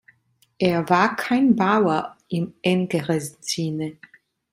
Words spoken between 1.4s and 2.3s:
Bauer